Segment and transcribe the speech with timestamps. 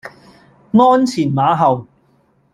[0.71, 1.85] 鞍前馬後